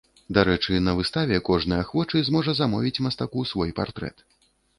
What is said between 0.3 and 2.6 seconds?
Дарэчы, на выставе кожны ахвочы зможа